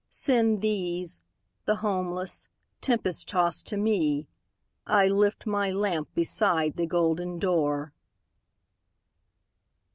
[0.09, 1.21] Send these,
[1.65, 2.47] the homeless,
[2.81, 7.93] tempest tost to me,I lift my lamp beside the golden door!"